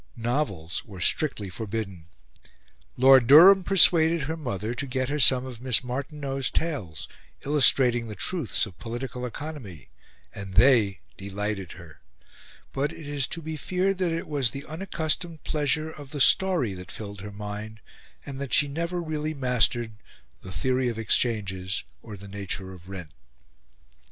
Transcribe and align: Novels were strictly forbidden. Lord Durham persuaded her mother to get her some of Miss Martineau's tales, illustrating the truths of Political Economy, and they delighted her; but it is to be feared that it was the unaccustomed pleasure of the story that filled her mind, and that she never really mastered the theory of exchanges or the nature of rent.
Novels 0.15 0.83
were 0.83 0.99
strictly 0.99 1.47
forbidden. 1.47 2.07
Lord 2.97 3.27
Durham 3.27 3.63
persuaded 3.63 4.23
her 4.23 4.35
mother 4.35 4.73
to 4.73 4.87
get 4.87 5.09
her 5.09 5.19
some 5.19 5.45
of 5.45 5.61
Miss 5.61 5.83
Martineau's 5.83 6.49
tales, 6.49 7.07
illustrating 7.45 8.07
the 8.07 8.15
truths 8.15 8.65
of 8.65 8.79
Political 8.79 9.27
Economy, 9.27 9.89
and 10.33 10.55
they 10.55 11.01
delighted 11.17 11.73
her; 11.73 12.01
but 12.73 12.91
it 12.91 13.07
is 13.07 13.27
to 13.27 13.43
be 13.43 13.55
feared 13.55 13.99
that 13.99 14.11
it 14.11 14.25
was 14.27 14.49
the 14.49 14.65
unaccustomed 14.65 15.43
pleasure 15.43 15.91
of 15.91 16.09
the 16.09 16.19
story 16.19 16.73
that 16.73 16.91
filled 16.91 17.21
her 17.21 17.31
mind, 17.31 17.79
and 18.25 18.41
that 18.41 18.55
she 18.55 18.67
never 18.67 19.03
really 19.03 19.35
mastered 19.35 19.91
the 20.39 20.51
theory 20.51 20.87
of 20.89 20.97
exchanges 20.97 21.83
or 22.01 22.17
the 22.17 22.27
nature 22.27 22.73
of 22.73 22.89
rent. 22.89 23.11